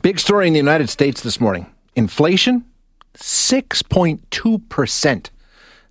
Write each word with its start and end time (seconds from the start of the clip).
Big 0.00 0.18
story 0.18 0.46
in 0.46 0.54
the 0.54 0.58
United 0.58 0.88
States 0.88 1.20
this 1.20 1.38
morning. 1.38 1.66
Inflation, 1.94 2.64
6.2%, 3.14 5.30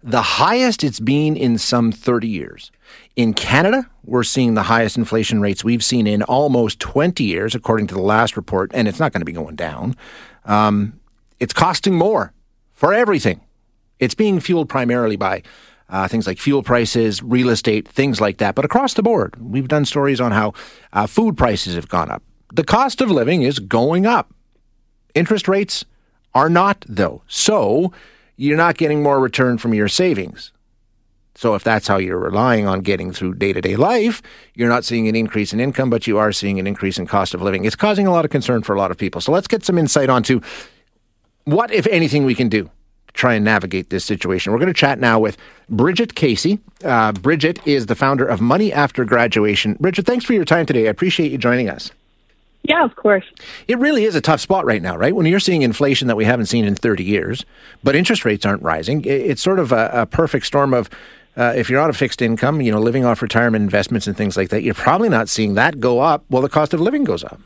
the 0.02 0.22
highest 0.24 0.84
it's 0.84 1.00
been 1.00 1.38
in 1.38 1.60
some 1.60 1.92
30 1.92 2.28
years. 2.28 2.72
In 3.16 3.36
Canada, 3.36 3.88
we're 4.04 4.24
seeing 4.24 4.56
the 4.56 4.64
highest 4.64 4.98
inflation 4.98 5.40
rates 5.40 5.64
we've 5.64 5.84
seen 5.84 6.08
in 6.08 6.24
almost 6.24 6.80
20 6.80 7.24
years, 7.24 7.54
according 7.54 7.86
to 7.88 7.94
the 7.94 8.02
last 8.02 8.36
report, 8.36 8.72
and 8.74 8.88
it's 8.88 9.00
not 9.00 9.14
going 9.14 9.22
to 9.22 9.26
be 9.26 9.34
going 9.34 9.56
down. 9.56 9.96
Um, 10.46 11.00
it's 11.40 11.54
costing 11.54 11.94
more 11.94 12.34
for 12.74 12.96
everything. 12.96 13.40
It's 14.00 14.16
being 14.16 14.40
fueled 14.40 14.68
primarily 14.68 15.16
by 15.16 15.44
uh, 15.90 16.08
things 16.08 16.26
like 16.26 16.40
fuel 16.40 16.64
prices, 16.64 17.22
real 17.22 17.50
estate, 17.50 17.88
things 17.88 18.20
like 18.20 18.40
that. 18.40 18.56
But 18.56 18.66
across 18.66 18.96
the 18.96 19.04
board, 19.04 19.36
we've 19.40 19.68
done 19.68 19.86
stories 19.86 20.20
on 20.20 20.32
how 20.32 20.56
uh, 20.92 21.06
food 21.06 21.38
prices 21.38 21.76
have 21.76 21.88
gone 21.88 22.10
up. 22.10 22.24
The 22.54 22.64
cost 22.64 23.02
of 23.02 23.10
living 23.10 23.44
is 23.44 23.60
going 23.60 24.06
up. 24.06 24.34
Interest 25.16 25.48
rates 25.48 25.86
are 26.34 26.50
not, 26.50 26.86
though. 26.88 27.22
So 27.28 27.94
you're 28.38 28.58
not 28.58 28.78
getting 28.78 29.04
more 29.04 29.20
return 29.20 29.58
from 29.58 29.74
your 29.74 29.88
savings. 29.88 30.52
So 31.36 31.56
if 31.56 31.64
that's 31.64 31.88
how 31.88 31.98
you're 31.98 32.20
relying 32.20 32.68
on 32.68 32.82
getting 32.82 33.12
through 33.12 33.36
day 33.36 33.54
to 33.54 33.62
day 33.62 33.76
life, 33.76 34.22
you're 34.54 34.70
not 34.70 34.86
seeing 34.86 35.08
an 35.08 35.16
increase 35.16 35.54
in 35.54 35.60
income, 35.60 35.90
but 35.90 36.06
you 36.06 36.18
are 36.18 36.32
seeing 36.32 36.60
an 36.60 36.68
increase 36.68 36.98
in 36.98 37.08
cost 37.08 37.34
of 37.34 37.42
living. 37.42 37.66
It's 37.66 37.76
causing 37.76 38.06
a 38.06 38.12
lot 38.12 38.26
of 38.26 38.32
concern 38.32 38.64
for 38.64 38.76
a 38.76 38.80
lot 38.80 38.92
of 38.92 38.98
people. 38.98 39.22
So 39.22 39.32
let's 39.32 39.48
get 39.48 39.64
some 39.64 39.78
insight 39.78 40.10
onto 40.10 40.42
what, 41.46 41.72
if 41.72 41.88
anything, 41.88 42.26
we 42.26 42.36
can 42.36 42.50
do 42.50 42.66
to 42.66 43.14
try 43.14 43.34
and 43.34 43.46
navigate 43.46 43.90
this 43.90 44.06
situation. 44.06 44.52
We're 44.52 44.60
going 44.60 44.68
to 44.68 44.74
chat 44.74 45.00
now 45.00 45.20
with 45.20 45.38
Bridget 45.70 46.16
Casey. 46.16 46.60
Uh, 46.84 47.14
Bridget 47.14 47.66
is 47.66 47.88
the 47.88 47.96
founder 47.96 48.26
of 48.26 48.42
Money 48.42 48.72
After 48.72 49.06
Graduation. 49.06 49.76
Bridget, 49.80 50.06
thanks 50.06 50.26
for 50.26 50.34
your 50.34 50.46
time 50.46 50.66
today. 50.66 50.88
I 50.88 50.92
appreciate 50.92 51.32
you 51.32 51.38
joining 51.38 51.70
us. 51.70 51.92
Yeah, 52.64 52.84
of 52.84 52.96
course. 52.96 53.26
It 53.68 53.80
really 53.80 54.04
is 54.04 54.16
a 54.16 54.22
tough 54.22 54.40
spot 54.40 54.66
right 54.66 54.82
now, 54.82 54.96
right? 54.96 55.16
When 55.16 55.26
you're 55.26 55.40
seeing 55.40 55.64
inflation 55.64 56.08
that 56.08 56.16
we 56.16 56.26
haven't 56.26 56.46
seen 56.46 56.66
in 56.66 56.76
30 56.76 57.04
years, 57.04 57.46
but 57.84 57.96
interest 57.96 58.24
rates 58.24 58.46
aren't 58.46 58.62
rising, 58.62 59.04
it's 59.06 59.42
sort 59.42 59.60
of 59.60 59.72
a, 59.72 59.90
a 59.94 60.06
perfect 60.06 60.46
storm 60.46 60.74
of 60.74 60.90
uh, 61.38 61.54
if 61.56 61.70
you're 61.70 61.80
on 61.80 61.90
a 61.90 61.94
fixed 61.94 62.22
income, 62.22 62.62
you 62.62 62.72
know, 62.72 62.80
living 62.80 63.06
off 63.06 63.22
retirement 63.22 63.64
investments 63.64 64.06
and 64.06 64.18
things 64.18 64.36
like 64.36 64.50
that, 64.50 64.64
you're 64.64 64.74
probably 64.74 65.10
not 65.10 65.30
seeing 65.30 65.54
that 65.56 65.80
go 65.80 66.00
up 66.00 66.24
while 66.28 66.42
the 66.42 66.50
cost 66.50 66.74
of 66.74 66.82
living 66.82 67.04
goes 67.04 67.24
up. 67.24 67.40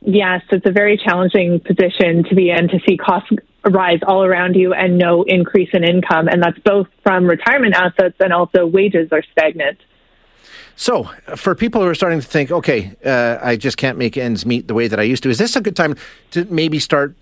Yes, 0.00 0.42
it's 0.50 0.66
a 0.66 0.72
very 0.72 0.98
challenging 0.98 1.60
position 1.60 2.24
to 2.24 2.34
be 2.34 2.50
in 2.50 2.68
to 2.68 2.78
see 2.86 2.96
costs 2.96 3.30
rise 3.70 4.00
all 4.06 4.24
around 4.24 4.54
you 4.54 4.74
and 4.74 4.98
no 4.98 5.22
increase 5.22 5.70
in 5.72 5.84
income. 5.84 6.28
And 6.28 6.42
that's 6.42 6.58
both 6.58 6.88
from 7.02 7.24
retirement 7.24 7.74
assets 7.74 8.16
and 8.20 8.32
also 8.32 8.66
wages 8.66 9.08
are 9.12 9.22
stagnant. 9.32 9.78
So, 10.76 11.04
for 11.36 11.54
people 11.54 11.82
who 11.82 11.88
are 11.88 11.94
starting 11.94 12.20
to 12.20 12.26
think, 12.26 12.50
okay, 12.50 12.96
uh, 13.04 13.38
I 13.40 13.56
just 13.56 13.76
can't 13.76 13.96
make 13.96 14.16
ends 14.16 14.44
meet 14.44 14.66
the 14.66 14.74
way 14.74 14.88
that 14.88 14.98
I 14.98 15.04
used 15.04 15.22
to, 15.22 15.30
is 15.30 15.38
this 15.38 15.56
a 15.56 15.60
good 15.60 15.76
time 15.76 15.94
to 16.32 16.44
maybe 16.46 16.78
start 16.78 17.14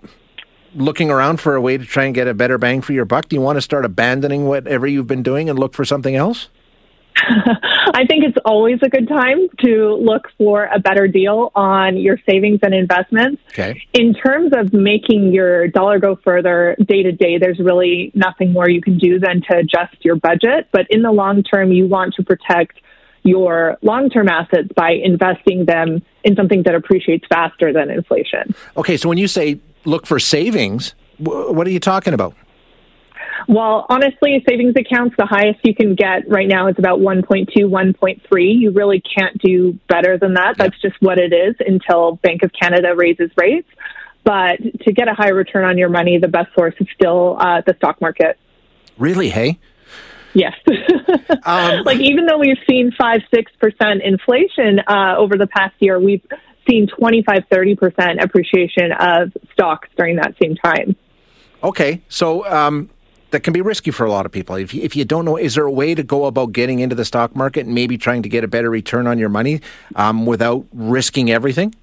looking 0.74 1.10
around 1.10 1.38
for 1.38 1.54
a 1.54 1.60
way 1.60 1.76
to 1.76 1.84
try 1.84 2.04
and 2.04 2.14
get 2.14 2.26
a 2.28 2.34
better 2.34 2.58
bang 2.58 2.80
for 2.80 2.92
your 2.92 3.04
buck? 3.04 3.28
Do 3.28 3.36
you 3.36 3.42
want 3.42 3.56
to 3.56 3.62
start 3.62 3.84
abandoning 3.84 4.46
whatever 4.46 4.86
you've 4.86 5.06
been 5.06 5.22
doing 5.22 5.50
and 5.50 5.58
look 5.58 5.74
for 5.74 5.84
something 5.84 6.16
else? 6.16 6.48
I 7.94 8.06
think 8.06 8.24
it's 8.24 8.38
always 8.44 8.78
a 8.82 8.88
good 8.88 9.06
time 9.06 9.48
to 9.64 9.94
look 10.00 10.28
for 10.38 10.64
a 10.64 10.78
better 10.78 11.06
deal 11.06 11.52
on 11.54 11.98
your 11.98 12.18
savings 12.28 12.60
and 12.62 12.74
investments. 12.74 13.42
Okay. 13.50 13.82
In 13.92 14.14
terms 14.14 14.52
of 14.56 14.72
making 14.72 15.32
your 15.32 15.68
dollar 15.68 15.98
go 15.98 16.18
further 16.24 16.74
day 16.86 17.02
to 17.02 17.12
day, 17.12 17.36
there's 17.38 17.58
really 17.58 18.12
nothing 18.14 18.52
more 18.52 18.68
you 18.68 18.80
can 18.80 18.98
do 18.98 19.18
than 19.18 19.42
to 19.50 19.58
adjust 19.58 20.02
your 20.04 20.16
budget. 20.16 20.68
But 20.72 20.86
in 20.88 21.02
the 21.02 21.12
long 21.12 21.42
term, 21.42 21.70
you 21.70 21.86
want 21.86 22.14
to 22.14 22.22
protect 22.22 22.80
your 23.22 23.78
long 23.82 24.10
term 24.10 24.28
assets 24.28 24.68
by 24.74 24.92
investing 24.92 25.64
them 25.64 26.02
in 26.24 26.36
something 26.36 26.62
that 26.64 26.74
appreciates 26.74 27.26
faster 27.28 27.72
than 27.72 27.90
inflation. 27.90 28.54
Okay, 28.76 28.96
so 28.96 29.08
when 29.08 29.18
you 29.18 29.28
say 29.28 29.60
look 29.84 30.06
for 30.06 30.18
savings, 30.18 30.94
what 31.18 31.66
are 31.66 31.70
you 31.70 31.80
talking 31.80 32.14
about? 32.14 32.34
Well, 33.48 33.86
honestly, 33.88 34.42
savings 34.48 34.74
accounts, 34.76 35.16
the 35.18 35.26
highest 35.26 35.60
you 35.64 35.74
can 35.74 35.94
get 35.94 36.28
right 36.28 36.46
now 36.46 36.68
is 36.68 36.76
about 36.78 37.00
1.2, 37.00 37.48
1.3. 37.56 38.60
You 38.60 38.70
really 38.70 39.00
can't 39.00 39.36
do 39.38 39.78
better 39.88 40.16
than 40.16 40.34
that. 40.34 40.56
That's 40.58 40.80
just 40.80 40.96
what 41.00 41.18
it 41.18 41.32
is 41.32 41.56
until 41.58 42.16
Bank 42.16 42.42
of 42.42 42.52
Canada 42.52 42.94
raises 42.94 43.30
rates. 43.36 43.68
But 44.24 44.58
to 44.82 44.92
get 44.92 45.08
a 45.08 45.14
high 45.14 45.30
return 45.30 45.64
on 45.64 45.76
your 45.76 45.88
money, 45.88 46.18
the 46.18 46.28
best 46.28 46.54
source 46.54 46.74
is 46.78 46.86
still 46.94 47.36
uh, 47.40 47.62
the 47.66 47.74
stock 47.76 48.00
market. 48.00 48.38
Really? 48.96 49.30
Hey? 49.30 49.58
Yes. 50.34 50.54
um, 51.44 51.82
like 51.84 52.00
even 52.00 52.26
though 52.26 52.38
we've 52.38 52.58
seen 52.68 52.92
five, 52.98 53.20
six 53.34 53.52
percent 53.60 54.02
inflation 54.02 54.80
uh, 54.86 55.16
over 55.18 55.36
the 55.36 55.46
past 55.46 55.74
year, 55.80 55.98
we've 55.98 56.24
seen 56.68 56.86
25, 56.86 57.44
30 57.50 57.76
percent 57.76 58.20
appreciation 58.20 58.92
of 58.98 59.32
stocks 59.52 59.88
during 59.96 60.16
that 60.16 60.34
same 60.40 60.56
time. 60.56 60.96
Okay, 61.62 62.02
so 62.08 62.46
um, 62.50 62.90
that 63.30 63.40
can 63.40 63.52
be 63.52 63.60
risky 63.60 63.90
for 63.90 64.04
a 64.04 64.10
lot 64.10 64.26
of 64.26 64.32
people. 64.32 64.56
If 64.56 64.74
you, 64.74 64.82
if 64.82 64.96
you 64.96 65.04
don't 65.04 65.24
know, 65.24 65.36
is 65.36 65.54
there 65.54 65.64
a 65.64 65.70
way 65.70 65.94
to 65.94 66.02
go 66.02 66.24
about 66.26 66.52
getting 66.52 66.80
into 66.80 66.94
the 66.94 67.04
stock 67.04 67.36
market 67.36 67.66
and 67.66 67.74
maybe 67.74 67.98
trying 67.98 68.22
to 68.22 68.28
get 68.28 68.44
a 68.44 68.48
better 68.48 68.70
return 68.70 69.06
on 69.06 69.18
your 69.18 69.28
money 69.28 69.60
um, 69.94 70.26
without 70.26 70.66
risking 70.72 71.30
everything? 71.30 71.74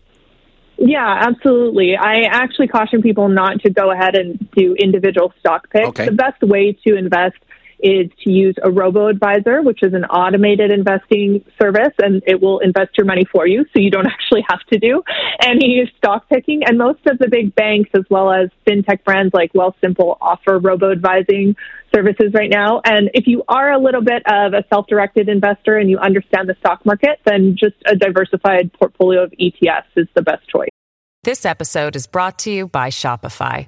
Yeah, 0.78 1.24
absolutely. 1.28 1.98
I 1.98 2.22
actually 2.30 2.68
caution 2.68 3.02
people 3.02 3.28
not 3.28 3.62
to 3.62 3.70
go 3.70 3.92
ahead 3.92 4.16
and 4.16 4.50
do 4.52 4.76
individual 4.76 5.34
stock 5.40 5.70
picks. 5.70 5.88
Okay. 5.90 6.06
The 6.06 6.14
best 6.14 6.42
way 6.42 6.78
to 6.88 6.96
invest 6.96 7.36
is 7.80 8.10
to 8.24 8.32
use 8.32 8.56
a 8.62 8.70
robo 8.70 9.08
advisor, 9.08 9.62
which 9.62 9.84
is 9.84 9.94
an 9.94 10.06
automated 10.06 10.72
investing 10.72 11.44
service, 11.62 11.94
and 12.02 12.22
it 12.28 12.42
will 12.42 12.60
invest 12.60 12.98
your 12.98 13.06
money 13.06 13.26
for 13.32 13.48
you. 13.48 13.66
So 13.74 13.82
you 13.82 13.92
don't 13.92 14.08
actually 14.12 14.44
have 14.50 14.60
to 14.72 14.80
do 14.80 15.04
any 15.42 15.92
stock 15.98 16.28
picking. 16.30 16.64
And 16.66 16.78
most 16.78 17.06
of 17.08 17.20
the 17.20 17.28
big 17.30 17.56
banks, 17.56 17.90
as 17.94 18.04
well 18.10 18.32
as 18.32 18.50
fintech 18.68 19.04
brands 19.04 19.34
like 19.34 19.54
Wealthsimple, 19.54 20.18
offer 20.22 20.60
robo 20.60 20.92
advising 20.92 21.56
services 21.94 22.32
right 22.34 22.50
now. 22.50 22.82
And 22.86 23.10
if 23.14 23.28
you 23.28 23.44
are 23.48 23.72
a 23.72 23.80
little 23.80 24.04
bit 24.04 24.24
of 24.28 24.54
a 24.54 24.64
self 24.70 24.88
directed 24.88 25.30
investor 25.30 25.78
and 25.78 25.90
you 25.90 25.98
understand 25.98 26.50
the 26.50 26.56
stock 26.60 26.86
market, 26.86 27.20
then 27.26 27.56
just 27.58 27.76
a 27.86 27.96
diversified 27.96 28.72
portfolio 28.74 29.24
of 29.24 29.32
ETFs 29.32 29.90
is 29.96 30.08
the 30.16 30.22
best 30.22 30.48
choice. 30.48 30.70
This 31.24 31.46
episode 31.46 31.96
is 31.96 32.08
brought 32.08 32.40
to 32.40 32.52
you 32.52 32.68
by 32.68 32.90
Shopify. 32.90 33.68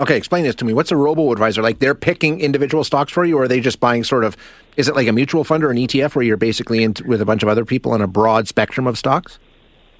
Okay, 0.00 0.16
explain 0.16 0.44
this 0.44 0.54
to 0.56 0.64
me. 0.64 0.72
What's 0.72 0.90
a 0.90 0.96
robo 0.96 1.30
advisor 1.30 1.60
like? 1.60 1.78
They're 1.78 1.94
picking 1.94 2.40
individual 2.40 2.84
stocks 2.84 3.12
for 3.12 3.22
you, 3.22 3.36
or 3.36 3.42
are 3.42 3.48
they 3.48 3.60
just 3.60 3.80
buying 3.80 4.02
sort 4.02 4.24
of? 4.24 4.34
Is 4.78 4.88
it 4.88 4.96
like 4.96 5.06
a 5.06 5.12
mutual 5.12 5.44
fund 5.44 5.62
or 5.62 5.70
an 5.70 5.76
ETF 5.76 6.14
where 6.14 6.24
you're 6.24 6.38
basically 6.38 6.82
in 6.82 6.94
with 7.04 7.20
a 7.20 7.26
bunch 7.26 7.42
of 7.42 7.50
other 7.50 7.66
people 7.66 7.92
on 7.92 8.00
a 8.00 8.06
broad 8.06 8.48
spectrum 8.48 8.86
of 8.86 8.96
stocks? 8.96 9.38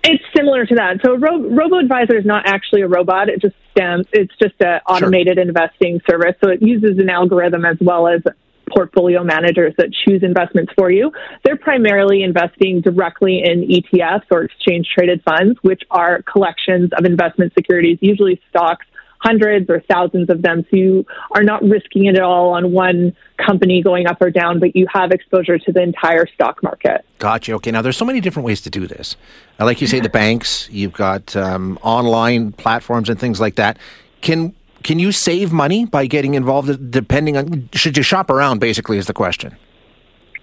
It's 0.03 0.25
similar 0.35 0.65
to 0.65 0.75
that. 0.77 1.01
So 1.05 1.19
ro- 1.19 1.51
robo 1.51 1.79
advisor 1.79 2.17
is 2.17 2.25
not 2.25 2.45
actually 2.47 2.81
a 2.81 2.89
robot. 2.89 3.29
It 3.29 3.43
just 3.43 3.55
stands. 3.73 4.09
It's 4.15 4.33
just 4.43 4.55
an 4.61 4.81
automated 4.89 5.35
sure. 5.35 5.43
investing 5.43 6.01
service. 6.09 6.35
So 6.43 6.51
it 6.51 6.63
uses 6.63 6.99
an 6.99 7.11
algorithm 7.11 7.67
as 7.67 7.77
well 7.79 8.09
as 8.09 8.23
portfolio 8.75 9.23
managers 9.23 9.75
that 9.77 9.91
choose 9.93 10.23
investments 10.23 10.73
for 10.79 10.91
you. 10.91 11.13
They're 11.45 11.59
primarily 11.59 12.23
investing 12.23 12.81
directly 12.81 13.43
in 13.45 13.69
ETFs 13.69 14.25
or 14.31 14.45
exchange 14.45 14.89
traded 14.97 15.23
funds, 15.25 15.59
which 15.61 15.83
are 15.91 16.23
collections 16.23 16.91
of 16.97 17.05
investment 17.05 17.53
securities, 17.53 17.99
usually 18.01 18.41
stocks 18.49 18.87
hundreds 19.21 19.69
or 19.69 19.83
thousands 19.89 20.31
of 20.31 20.43
them. 20.43 20.65
So 20.71 20.77
you 20.77 21.07
are 21.33 21.43
not 21.43 21.63
risking 21.63 22.07
it 22.07 22.17
at 22.17 22.23
all 22.23 22.51
on 22.55 22.73
one 22.73 23.15
company 23.37 23.83
going 23.83 24.07
up 24.07 24.21
or 24.21 24.31
down, 24.31 24.59
but 24.59 24.75
you 24.75 24.87
have 24.93 25.13
exposure 25.13 25.59
to 25.59 25.73
the 25.73 25.83
entire 25.83 26.27
stock 26.27 26.63
market. 26.63 27.05
Gotcha. 27.19 27.53
Okay. 27.55 27.71
Now, 27.71 27.83
there's 27.83 27.97
so 27.97 28.05
many 28.05 28.21
different 28.21 28.47
ways 28.47 28.61
to 28.63 28.71
do 28.71 28.87
this. 28.87 29.17
Like 29.59 29.81
you 29.81 29.87
say, 29.87 30.01
the 30.01 30.09
banks, 30.09 30.69
you've 30.71 30.95
got 30.95 31.37
um, 31.37 31.79
online 31.83 32.53
platforms 32.53 33.09
and 33.09 33.21
things 33.21 33.41
like 33.41 33.57
that. 33.57 33.79
Can 34.23 34.55
can 34.83 34.99
you 34.99 35.13
save 35.13 35.53
money 35.53 35.85
by 35.85 36.07
getting 36.07 36.35
involved? 36.35 36.91
Depending 36.91 37.37
on 37.37 37.69
should 37.75 37.97
you 37.97 38.03
shop 38.03 38.31
around? 38.31 38.59
Basically, 38.61 38.97
is 38.97 39.07
the 39.07 39.13
question. 39.13 39.57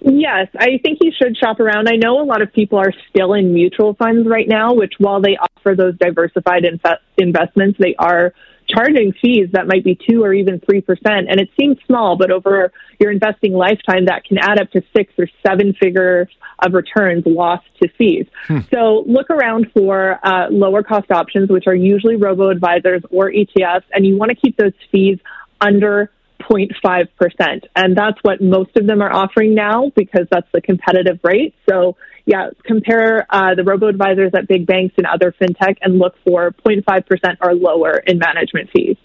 Yes, 0.00 0.46
I 0.56 0.78
think 0.78 0.98
you 1.00 1.10
should 1.10 1.36
shop 1.36 1.58
around. 1.58 1.88
I 1.88 1.96
know 1.96 2.22
a 2.22 2.24
lot 2.24 2.40
of 2.40 2.52
people 2.52 2.78
are 2.78 2.92
still 3.10 3.32
in 3.32 3.52
mutual 3.52 3.94
funds 3.94 4.28
right 4.28 4.46
now, 4.46 4.72
which 4.72 4.92
while 4.98 5.20
they 5.20 5.36
offer 5.36 5.74
those 5.74 5.98
diversified 5.98 6.64
inf- 6.64 7.00
investments, 7.16 7.78
they 7.80 7.96
are 7.98 8.32
charging 8.68 9.12
fees 9.20 9.48
that 9.52 9.66
might 9.66 9.84
be 9.84 9.98
two 10.08 10.22
or 10.22 10.32
even 10.32 10.60
three 10.60 10.80
percent. 10.80 11.28
And 11.28 11.40
it 11.40 11.48
seems 11.58 11.78
small, 11.86 12.16
but 12.16 12.30
over 12.30 12.72
your 12.98 13.10
investing 13.10 13.52
lifetime, 13.52 14.06
that 14.06 14.24
can 14.24 14.38
add 14.38 14.60
up 14.60 14.70
to 14.72 14.82
six 14.96 15.12
or 15.18 15.28
seven 15.46 15.74
figures 15.80 16.28
of 16.64 16.74
returns 16.74 17.24
lost 17.26 17.64
to 17.82 17.88
fees. 17.96 18.26
Hmm. 18.46 18.60
So 18.72 19.04
look 19.06 19.30
around 19.30 19.70
for 19.72 20.18
uh, 20.22 20.48
lower 20.50 20.82
cost 20.82 21.10
options, 21.10 21.50
which 21.50 21.66
are 21.66 21.74
usually 21.74 22.16
robo 22.16 22.50
advisors 22.50 23.02
or 23.10 23.30
ETFs, 23.30 23.84
and 23.92 24.06
you 24.06 24.18
want 24.18 24.30
to 24.30 24.36
keep 24.36 24.56
those 24.56 24.72
fees 24.90 25.18
under 25.60 26.10
0.5%. 26.40 27.64
And 27.74 27.96
that's 27.96 28.18
what 28.22 28.40
most 28.40 28.76
of 28.76 28.86
them 28.86 29.02
are 29.02 29.12
offering 29.12 29.54
now 29.54 29.90
because 29.94 30.26
that's 30.30 30.48
the 30.52 30.60
competitive 30.60 31.20
rate. 31.22 31.54
So 31.68 31.96
yeah, 32.28 32.50
compare 32.62 33.26
uh, 33.30 33.54
the 33.54 33.64
robo 33.64 33.88
advisors 33.88 34.32
at 34.36 34.46
big 34.46 34.66
banks 34.66 34.94
and 34.98 35.06
other 35.06 35.34
fintech 35.40 35.78
and 35.80 35.98
look 35.98 36.14
for 36.26 36.52
0.5% 36.66 37.38
or 37.40 37.54
lower 37.54 38.02
in 38.06 38.18
management 38.18 38.68
fees. 38.70 38.98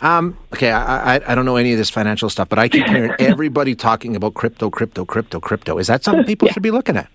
Um, 0.00 0.38
okay, 0.54 0.70
I, 0.70 1.16
I, 1.16 1.32
I 1.32 1.34
don't 1.34 1.44
know 1.44 1.56
any 1.56 1.72
of 1.72 1.78
this 1.78 1.90
financial 1.90 2.30
stuff, 2.30 2.48
but 2.48 2.58
I 2.58 2.70
keep 2.70 2.86
hearing 2.86 3.12
everybody 3.18 3.74
talking 3.74 4.16
about 4.16 4.32
crypto, 4.32 4.70
crypto, 4.70 5.04
crypto, 5.04 5.38
crypto. 5.38 5.76
Is 5.76 5.88
that 5.88 6.02
something 6.02 6.24
people 6.24 6.48
yeah. 6.48 6.54
should 6.54 6.62
be 6.62 6.70
looking 6.70 6.96
at? 6.96 7.10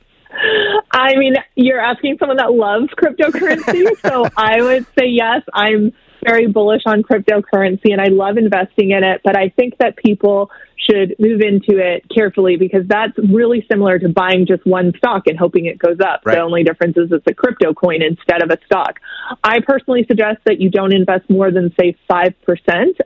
I 0.91 1.15
mean, 1.15 1.33
you're 1.55 1.79
asking 1.79 2.17
someone 2.19 2.37
that 2.37 2.53
loves 2.53 2.89
cryptocurrency, 2.89 3.99
so 4.07 4.27
I 4.37 4.61
would 4.61 4.85
say 4.97 5.07
yes. 5.07 5.41
I'm 5.55 5.91
very 6.23 6.47
bullish 6.47 6.83
on 6.85 7.03
cryptocurrency 7.03 7.91
and 7.91 8.01
I 8.01 8.07
love 8.07 8.37
investing 8.37 8.91
in 8.91 9.03
it, 9.03 9.21
but 9.23 9.37
I 9.37 9.49
think 9.49 9.77
that 9.79 9.97
people 9.97 10.49
should 10.89 11.15
move 11.19 11.41
into 11.41 11.79
it 11.79 12.03
carefully 12.13 12.55
because 12.55 12.87
that's 12.87 13.13
really 13.17 13.65
similar 13.69 13.99
to 13.99 14.09
buying 14.09 14.45
just 14.45 14.65
one 14.65 14.93
stock 14.97 15.23
and 15.27 15.37
hoping 15.37 15.65
it 15.65 15.77
goes 15.77 15.97
up. 15.99 16.21
Right. 16.23 16.35
The 16.35 16.41
only 16.41 16.63
difference 16.63 16.97
is 16.97 17.11
it's 17.11 17.25
a 17.27 17.33
crypto 17.33 17.73
coin 17.73 18.01
instead 18.01 18.41
of 18.41 18.49
a 18.49 18.57
stock. 18.65 18.99
I 19.43 19.59
personally 19.65 20.05
suggest 20.07 20.37
that 20.45 20.61
you 20.61 20.69
don't 20.69 20.93
invest 20.93 21.29
more 21.29 21.51
than, 21.51 21.73
say, 21.79 21.95
5% 22.09 22.33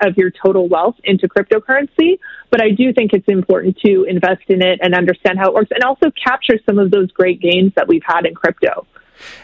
of 0.05 0.17
your 0.17 0.31
total 0.31 0.67
wealth 0.67 0.95
into 1.03 1.27
cryptocurrency, 1.27 2.19
but 2.49 2.61
I 2.61 2.69
do 2.69 2.93
think 2.93 3.13
it's 3.13 3.27
important 3.27 3.77
to 3.85 4.03
invest 4.03 4.43
in 4.49 4.61
it 4.61 4.79
and 4.81 4.93
understand 4.93 5.39
how 5.39 5.49
it 5.49 5.53
works 5.53 5.71
and 5.71 5.83
also 5.83 6.11
capture 6.11 6.59
some 6.65 6.77
of 6.77 6.91
those 6.91 7.11
great 7.11 7.41
gains 7.41 7.73
that 7.75 7.87
we've 7.87 8.03
had 8.05 8.25
in 8.25 8.35
crypto. 8.35 8.85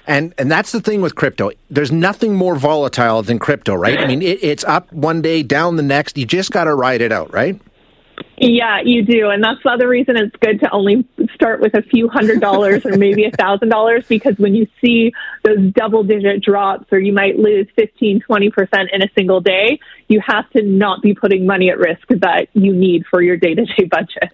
And 0.06 0.34
and 0.38 0.52
that's 0.52 0.72
the 0.72 0.82
thing 0.82 1.02
with 1.02 1.16
crypto. 1.16 1.52
There's 1.70 1.92
nothing 1.92 2.36
more 2.36 2.56
volatile 2.56 3.22
than 3.24 3.40
crypto, 3.40 3.76
right? 3.76 4.00
I 4.00 4.08
mean, 4.08 4.22
it, 4.22 4.44
it's 4.44 4.64
up 4.64 4.92
one 4.94 5.22
day, 5.22 5.44
down 5.44 5.76
the 5.76 5.84
next. 5.84 6.18
You 6.18 6.26
just 6.26 6.52
got 6.52 6.66
to 6.66 6.76
ride 6.76 7.02
it 7.02 7.12
out, 7.12 7.34
right? 7.34 7.60
Yeah, 8.38 8.82
you 8.84 9.04
do. 9.04 9.30
And 9.30 9.44
that's 9.44 9.62
the 9.64 9.70
other 9.72 9.88
reason 9.88 10.16
it's 10.16 10.36
good 10.38 10.60
to 10.60 10.72
only 10.72 11.08
start 11.38 11.62
with 11.62 11.76
a 11.76 11.84
few 11.84 12.10
hundred 12.10 12.42
dollars 12.42 12.84
or 12.86 12.98
maybe 12.98 13.24
a 13.26 13.32
thousand 13.32 13.70
dollars 13.70 14.04
because 14.08 14.36
when 14.38 14.56
you 14.56 14.68
see 14.82 15.14
those 15.44 15.72
double 15.72 16.04
digit 16.04 16.44
drops 16.44 16.86
or 16.92 17.00
you 17.00 17.14
might 17.14 17.38
lose 17.38 17.68
15, 17.76 18.22
20% 18.28 18.88
in 18.92 19.04
a 19.04 19.08
single 19.16 19.40
day, 19.40 19.80
you 20.08 20.20
have 20.26 20.50
to 20.52 20.64
not 20.64 21.04
be 21.04 21.14
putting 21.14 21.46
money 21.46 21.70
at 21.70 21.78
risk 21.78 22.08
that 22.10 22.48
you 22.54 22.74
need 22.74 23.06
for 23.06 23.22
your 23.22 23.38
day 23.38 23.54
to 23.54 23.66
day 23.66 23.86
budget. 23.86 24.32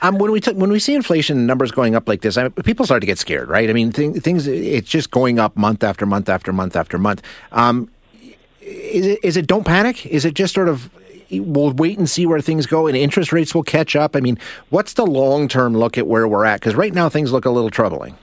Um, 0.00 0.16
when 0.18 0.32
we 0.32 0.40
t- 0.40 0.52
when 0.52 0.70
we 0.70 0.78
see 0.78 0.94
inflation 0.94 1.46
numbers 1.46 1.70
going 1.70 1.94
up 1.94 2.08
like 2.08 2.22
this, 2.22 2.38
I 2.38 2.44
mean, 2.44 2.52
people 2.52 2.86
start 2.86 3.02
to 3.02 3.06
get 3.06 3.18
scared, 3.18 3.48
right? 3.48 3.68
I 3.68 3.72
mean, 3.74 3.92
th- 3.92 4.22
things, 4.22 4.46
it's 4.46 4.88
just 4.88 5.10
going 5.10 5.38
up 5.38 5.56
month 5.56 5.84
after 5.84 6.06
month 6.06 6.28
after 6.28 6.52
month 6.52 6.74
after 6.74 6.96
month. 6.98 7.22
Um, 7.52 7.90
is 8.60 9.06
it, 9.06 9.18
is 9.22 9.36
it 9.36 9.46
don't 9.46 9.64
panic? 9.64 10.06
Is 10.06 10.24
it 10.24 10.34
just 10.34 10.54
sort 10.54 10.68
of 10.68 10.90
we'll 11.30 11.72
wait 11.72 11.98
and 11.98 12.08
see 12.08 12.26
where 12.26 12.40
things 12.40 12.66
go 12.66 12.86
and 12.86 12.96
interest 12.96 13.32
rates 13.32 13.54
will 13.54 13.62
catch 13.62 13.96
up? 13.96 14.16
I 14.16 14.20
mean, 14.20 14.38
what's 14.70 14.94
the 14.94 15.06
long 15.06 15.48
term 15.48 15.76
look 15.76 15.98
at 15.98 16.06
where 16.06 16.26
we're 16.26 16.44
at? 16.44 16.60
Because 16.60 16.74
right 16.74 16.92
now 16.92 17.08
things 17.08 17.32
look 17.32 17.44
a 17.44 17.50
little 17.50 17.70
troubling. 17.70 18.16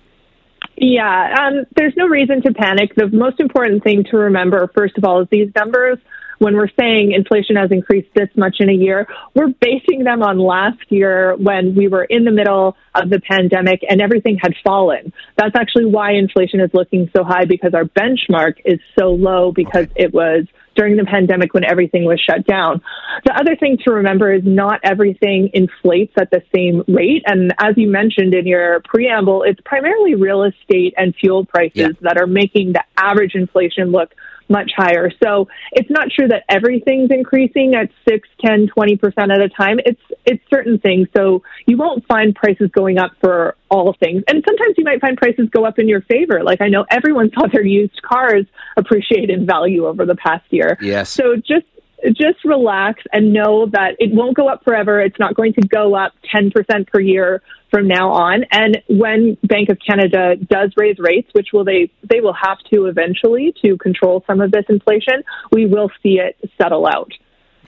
Yeah, 0.75 1.35
um, 1.39 1.65
there's 1.75 1.93
no 1.95 2.07
reason 2.07 2.41
to 2.41 2.53
panic. 2.53 2.95
The 2.95 3.07
most 3.07 3.39
important 3.39 3.83
thing 3.83 4.03
to 4.05 4.17
remember, 4.17 4.69
first 4.73 4.97
of 4.97 5.05
all, 5.05 5.21
is 5.21 5.27
these 5.29 5.51
numbers 5.55 5.99
when 6.43 6.55
we're 6.57 6.67
saying 6.77 7.13
inflation 7.13 7.55
has 7.55 7.71
increased 7.71 8.09
this 8.15 8.27
much 8.35 8.57
in 8.59 8.69
a 8.69 8.73
year, 8.73 9.07
we're 9.33 9.53
basing 9.61 10.03
them 10.03 10.21
on 10.21 10.37
last 10.37 10.83
year 10.89 11.35
when 11.37 11.73
we 11.73 11.87
were 11.87 12.03
in 12.03 12.25
the 12.25 12.31
middle 12.31 12.75
of 12.93 13.09
the 13.09 13.21
pandemic 13.21 13.79
and 13.89 14.01
everything 14.01 14.37
had 14.41 14.53
fallen. 14.61 15.13
That's 15.37 15.55
actually 15.55 15.85
why 15.85 16.11
inflation 16.13 16.59
is 16.59 16.69
looking 16.73 17.09
so 17.15 17.23
high 17.23 17.45
because 17.45 17.73
our 17.73 17.85
benchmark 17.85 18.55
is 18.65 18.79
so 18.99 19.11
low 19.11 19.53
because 19.53 19.85
okay. 19.85 20.03
it 20.03 20.13
was 20.13 20.45
during 20.75 20.97
the 20.97 21.05
pandemic 21.05 21.53
when 21.53 21.63
everything 21.63 22.03
was 22.03 22.19
shut 22.19 22.45
down. 22.45 22.81
The 23.25 23.33
other 23.33 23.55
thing 23.55 23.77
to 23.85 23.91
remember 23.91 24.33
is 24.33 24.41
not 24.43 24.81
everything 24.83 25.51
inflates 25.53 26.13
at 26.17 26.29
the 26.29 26.41
same 26.53 26.83
rate. 26.87 27.23
And 27.25 27.53
as 27.59 27.75
you 27.77 27.89
mentioned 27.89 28.33
in 28.33 28.47
your 28.47 28.81
preamble, 28.83 29.43
it's 29.43 29.61
primarily 29.63 30.15
real 30.15 30.43
estate 30.43 30.93
and 30.97 31.15
fuel 31.15 31.45
prices 31.45 31.71
yeah. 31.75 31.87
that 32.01 32.17
are 32.17 32.27
making 32.27 32.73
the 32.73 32.83
average 32.97 33.35
inflation 33.35 33.91
look 33.91 34.13
much 34.53 34.71
higher. 34.77 35.11
So 35.21 35.49
it's 35.71 35.89
not 35.89 36.09
true 36.11 36.27
that 36.27 36.43
everything's 36.47 37.09
increasing 37.11 37.73
at 37.75 37.89
6, 38.07 38.29
10, 38.45 38.69
20% 38.77 39.17
at 39.17 39.41
a 39.41 39.49
time. 39.49 39.79
It's 39.85 39.99
it's 40.25 40.43
certain 40.49 40.77
things. 40.79 41.07
So 41.17 41.43
you 41.65 41.75
won't 41.75 42.05
find 42.07 42.33
prices 42.33 42.69
going 42.71 42.97
up 42.97 43.11
for 43.19 43.57
all 43.69 43.93
things. 43.99 44.23
And 44.27 44.43
sometimes 44.47 44.75
you 44.77 44.85
might 44.85 45.01
find 45.01 45.17
prices 45.17 45.49
go 45.49 45.65
up 45.65 45.79
in 45.79 45.89
your 45.89 46.01
favor. 46.01 46.43
Like 46.43 46.61
I 46.61 46.69
know 46.69 46.85
everyone 46.89 47.31
saw 47.37 47.47
their 47.47 47.65
used 47.65 48.01
cars 48.03 48.45
appreciate 48.77 49.29
in 49.29 49.45
value 49.45 49.85
over 49.87 50.05
the 50.05 50.15
past 50.15 50.45
year. 50.51 50.77
Yes. 50.79 51.09
So 51.09 51.35
just 51.35 51.65
just 52.07 52.43
relax 52.43 53.03
and 53.11 53.33
know 53.33 53.67
that 53.67 53.95
it 53.99 54.13
won't 54.13 54.35
go 54.35 54.47
up 54.47 54.63
forever. 54.63 55.01
It's 55.01 55.19
not 55.19 55.35
going 55.35 55.53
to 55.53 55.67
go 55.67 55.95
up 55.95 56.13
10% 56.33 56.87
per 56.87 56.99
year 56.99 57.41
from 57.71 57.87
now 57.87 58.11
on. 58.11 58.45
And 58.51 58.81
when 58.87 59.37
Bank 59.43 59.69
of 59.69 59.77
Canada 59.85 60.35
does 60.35 60.71
raise 60.77 60.97
rates, 60.99 61.29
which 61.33 61.49
will 61.53 61.63
they 61.63 61.91
they 62.07 62.21
will 62.21 62.33
have 62.33 62.59
to 62.71 62.85
eventually 62.85 63.53
to 63.63 63.77
control 63.77 64.23
some 64.27 64.41
of 64.41 64.51
this 64.51 64.65
inflation, 64.69 65.23
we 65.51 65.65
will 65.65 65.89
see 66.01 66.19
it 66.19 66.37
settle 66.61 66.85
out. 66.85 67.11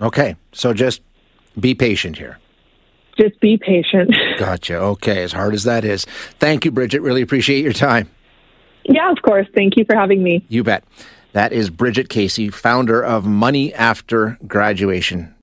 Okay. 0.02 0.36
So 0.52 0.74
just 0.74 1.02
be 1.60 1.74
patient 1.74 2.18
here. 2.18 2.38
Just 3.18 3.40
be 3.40 3.58
patient. 3.58 4.14
Gotcha. 4.38 4.76
Okay, 4.76 5.24
as 5.24 5.32
hard 5.32 5.54
as 5.54 5.64
that 5.64 5.86
is. 5.86 6.06
Thank 6.38 6.66
you, 6.66 6.72
Bridget. 6.72 7.02
Really 7.02 7.22
appreciate 7.22 7.64
your 7.64 7.74
time. 7.74 8.10
Yeah, 8.84 9.10
of 9.12 9.22
course. 9.22 9.48
Thank 9.56 9.78
you 9.78 9.86
for 9.86 9.96
having 9.96 10.22
me. 10.22 10.46
You 10.50 10.64
bet. 10.64 10.84
That 11.36 11.52
is 11.52 11.70
Bridget 11.70 12.08
Casey, 12.08 12.50
founder 12.50 13.04
of 13.04 13.26
Money 13.26 13.74
After 13.74 14.38
Graduation. 14.48 15.34